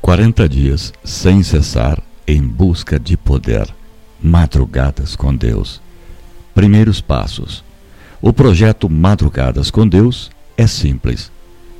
[0.00, 3.66] 40 dias sem cessar em busca de poder.
[4.22, 5.80] Madrugadas com Deus.
[6.54, 7.64] Primeiros passos.
[8.22, 11.30] O projeto Madrugadas com Deus é simples.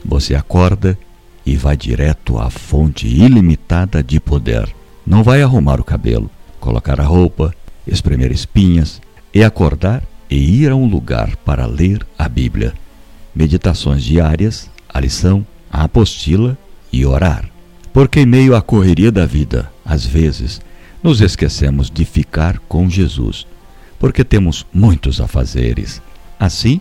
[0.04, 0.98] Você acorda
[1.46, 4.69] e vai direto à fonte ilimitada de poder.
[5.06, 7.54] Não vai arrumar o cabelo, colocar a roupa,
[7.87, 9.01] espremer espinhas,
[9.35, 12.72] e acordar e ir a um lugar para ler a Bíblia.
[13.35, 16.56] Meditações diárias, a lição, a apostila
[16.92, 17.53] e orar.
[17.95, 20.60] Porque em meio à correria da vida, às vezes,
[21.00, 23.46] nos esquecemos de ficar com Jesus,
[24.01, 26.02] porque temos muitos afazeres.
[26.38, 26.80] Assim,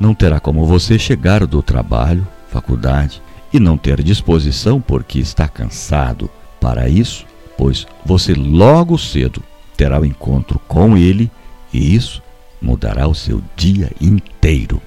[0.00, 6.28] não terá como você chegar do trabalho, faculdade e não ter disposição porque está cansado
[6.60, 7.24] para isso,
[7.56, 9.40] pois você logo cedo
[9.76, 11.30] terá o encontro com ele
[11.72, 12.20] e isso
[12.60, 14.82] mudará o seu dia inteiro.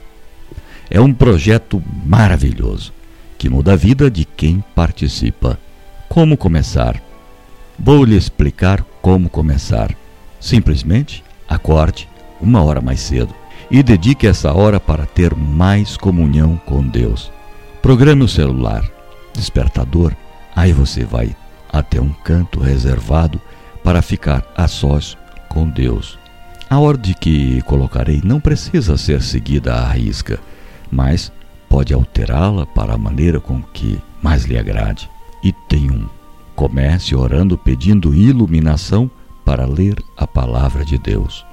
[0.89, 2.91] É um projeto maravilhoso
[3.41, 5.57] que muda a vida de quem participa.
[6.11, 7.01] Como começar?
[7.79, 9.95] Vou lhe explicar como começar.
[10.41, 12.05] Simplesmente acorde
[12.41, 13.33] uma hora mais cedo
[13.71, 17.31] e dedique essa hora para ter mais comunhão com Deus.
[17.81, 18.83] Programe o celular,
[19.33, 20.13] despertador,
[20.53, 21.33] aí você vai
[21.71, 23.39] até um canto reservado
[23.81, 26.19] para ficar a sós com Deus.
[26.69, 30.41] A ordem que colocarei não precisa ser seguida à risca,
[30.91, 31.31] mas
[31.69, 35.09] pode alterá-la para a maneira com que mais lhe agrade.
[35.43, 36.09] Item 1.
[36.55, 39.09] Comece orando pedindo iluminação
[39.43, 41.43] para ler a palavra de Deus.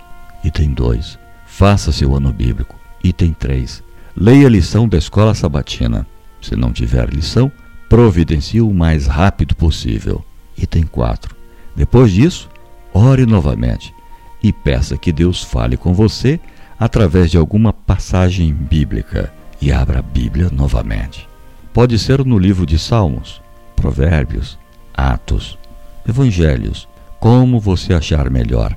[0.44, 1.18] Item 2.
[1.46, 2.76] Faça seu ano bíblico.
[3.02, 3.82] Item 3.
[4.14, 6.06] Leia a lição da escola sabatina.
[6.42, 7.50] Se não tiver lição,
[7.88, 10.22] providencie o mais rápido possível.
[10.56, 11.34] Item 4.
[11.74, 12.50] Depois disso,
[12.92, 13.94] ore novamente
[14.42, 16.38] e peça que Deus fale com você
[16.78, 21.26] através de alguma passagem bíblica e abra a Bíblia novamente.
[21.72, 23.40] Pode ser no livro de Salmos,
[23.78, 24.58] Provérbios,
[24.94, 25.58] Atos,
[26.06, 26.88] Evangelhos,
[27.20, 28.76] como você achar melhor.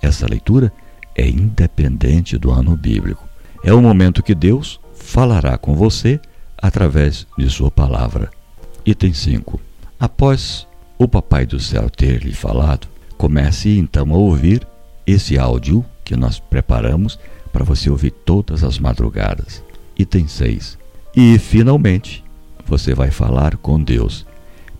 [0.00, 0.72] Essa leitura
[1.14, 3.26] é independente do ano bíblico.
[3.64, 6.20] É o momento que Deus falará com você
[6.58, 8.30] através de Sua palavra.
[8.84, 9.60] Item 5.
[9.98, 10.66] Após
[10.98, 14.66] o Papai do Céu ter lhe falado, comece então a ouvir
[15.06, 17.18] esse áudio que nós preparamos
[17.52, 19.62] para você ouvir todas as madrugadas.
[19.96, 20.78] Item 6.
[21.14, 22.24] E, finalmente,
[22.66, 24.26] você vai falar com Deus,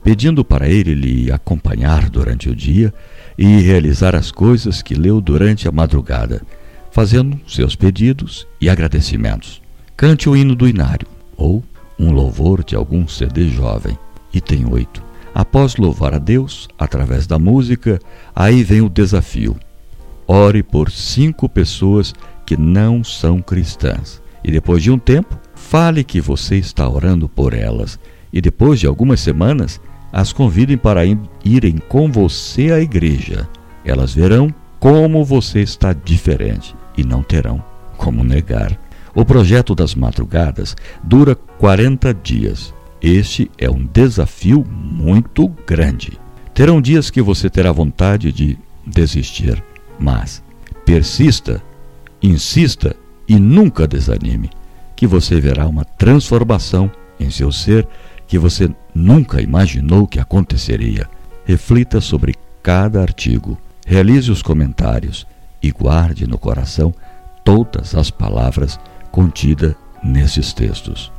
[0.03, 2.93] pedindo para Ele lhe acompanhar durante o dia
[3.37, 6.43] e realizar as coisas que leu durante a madrugada,
[6.91, 9.63] fazendo seus pedidos e agradecimentos.
[9.97, 11.63] Cante o hino do inário ou
[11.99, 13.97] um louvor de algum CD jovem.
[14.33, 15.03] Item 8.
[15.35, 17.99] Após louvar a Deus através da música,
[18.34, 19.57] aí vem o desafio.
[20.27, 22.15] Ore por cinco pessoas
[22.45, 27.55] que não são cristãs e depois de um tempo, fale que você está orando por
[27.55, 27.99] elas.
[28.33, 29.81] E depois de algumas semanas,
[30.12, 31.03] as convidem para
[31.45, 33.49] irem com você à igreja.
[33.84, 37.62] Elas verão como você está diferente e não terão
[37.97, 38.78] como negar.
[39.15, 42.75] O projeto das madrugadas dura 40 dias.
[43.01, 46.19] Este é um desafio muito grande.
[46.55, 49.62] Terão dias que você terá vontade de desistir,
[49.99, 50.43] mas
[50.84, 51.62] persista,
[52.22, 52.95] insista
[53.27, 54.51] e nunca desanime,
[54.95, 57.89] que você verá uma transformação em seu ser
[58.27, 61.08] que você nunca imaginou que aconteceria.
[61.44, 65.26] Reflita sobre cada artigo, realize os comentários
[65.62, 66.94] e guarde no coração
[67.44, 68.78] todas as palavras
[69.10, 71.12] contidas nesses textos.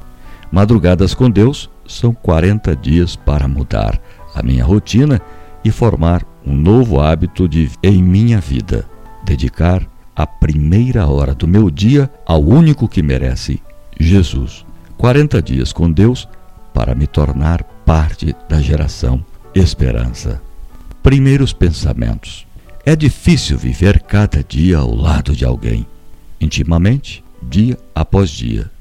[0.51, 3.99] Madrugadas com Deus são 40 dias para mudar
[4.35, 5.21] a minha rotina
[5.63, 8.85] e formar um novo hábito de em minha vida.
[9.23, 13.61] Dedicar a primeira hora do meu dia ao único que merece,
[13.99, 14.65] Jesus.
[14.97, 16.27] 40 dias com Deus
[16.73, 19.23] para me tornar parte da geração
[19.55, 20.41] Esperança.
[21.03, 22.47] Primeiros pensamentos.
[22.83, 25.85] É difícil viver cada dia ao lado de alguém,
[26.41, 28.71] intimamente, dia após dia.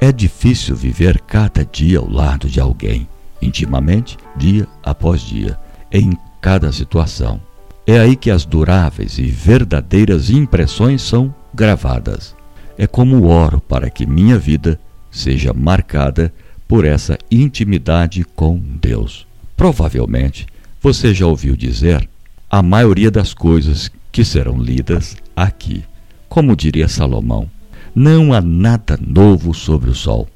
[0.00, 3.08] É difícil viver cada dia ao lado de alguém,
[3.42, 5.58] intimamente, dia após dia,
[5.90, 7.40] em cada situação.
[7.84, 12.36] É aí que as duráveis e verdadeiras impressões são gravadas.
[12.78, 14.78] É como oro para que minha vida
[15.10, 16.32] seja marcada
[16.72, 19.26] por essa intimidade com Deus.
[19.54, 20.46] Provavelmente
[20.80, 22.08] você já ouviu dizer
[22.50, 25.84] a maioria das coisas que serão lidas aqui.
[26.30, 27.46] Como diria Salomão,
[27.94, 30.26] não há nada novo sobre o sol.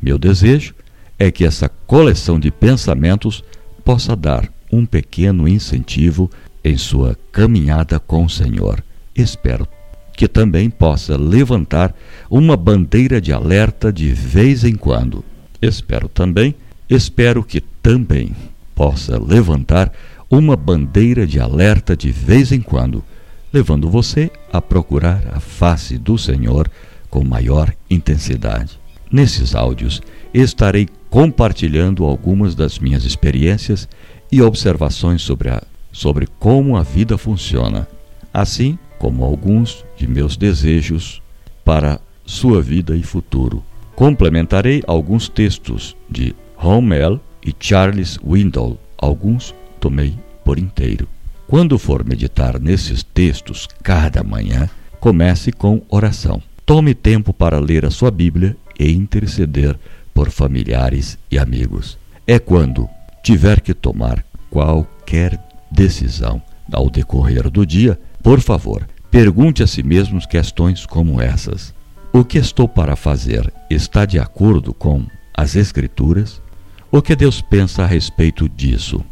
[0.00, 0.74] Meu desejo
[1.18, 3.44] é que essa coleção de pensamentos
[3.84, 6.30] possa dar um pequeno incentivo
[6.64, 8.82] em sua caminhada com o Senhor.
[9.14, 9.68] Espero
[10.16, 11.94] que também possa levantar
[12.30, 15.22] uma bandeira de alerta de vez em quando.
[15.62, 16.56] Espero também,
[16.90, 18.34] espero que também
[18.74, 19.92] possa levantar
[20.28, 23.04] uma bandeira de alerta de vez em quando,
[23.52, 26.68] levando você a procurar a face do Senhor
[27.08, 28.80] com maior intensidade.
[29.10, 30.02] Nesses áudios
[30.34, 33.88] estarei compartilhando algumas das minhas experiências
[34.32, 35.62] e observações sobre, a,
[35.92, 37.86] sobre como a vida funciona,
[38.34, 41.22] assim como alguns de meus desejos
[41.64, 43.62] para sua vida e futuro.
[43.94, 51.08] Complementarei alguns textos de Rommel e Charles Windle, alguns tomei por inteiro.
[51.46, 54.68] Quando for meditar nesses textos cada manhã,
[54.98, 56.40] comece com oração.
[56.64, 59.78] Tome tempo para ler a sua Bíblia e interceder
[60.14, 61.98] por familiares e amigos.
[62.26, 62.88] É quando
[63.22, 65.38] tiver que tomar qualquer
[65.70, 66.40] decisão
[66.72, 71.74] ao decorrer do dia, por favor, pergunte a si mesmo questões como essas:
[72.14, 76.42] O que estou para fazer está de acordo com as Escrituras?
[76.90, 79.02] O que Deus pensa a respeito disso?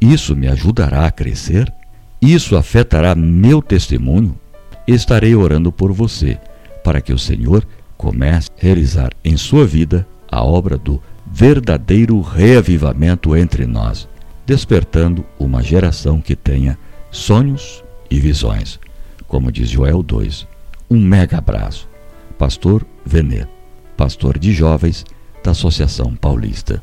[0.00, 1.72] Isso me ajudará a crescer?
[2.22, 4.38] Isso afetará meu testemunho?
[4.86, 6.38] Estarei orando por você,
[6.84, 13.36] para que o Senhor comece a realizar em sua vida a obra do verdadeiro reavivamento
[13.36, 14.08] entre nós,
[14.46, 16.78] despertando uma geração que tenha
[17.10, 18.78] sonhos e visões.
[19.26, 20.46] Como diz Joel 2.
[20.88, 21.87] Um mega abraço.
[22.36, 23.46] Pastor Venê,
[23.96, 25.04] pastor de jovens
[25.42, 26.82] da Associação Paulista.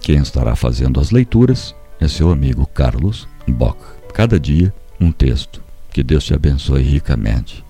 [0.00, 3.78] Quem estará fazendo as leituras é seu amigo Carlos Bock.
[4.12, 5.62] Cada dia um texto.
[5.92, 7.64] Que Deus te abençoe ricamente.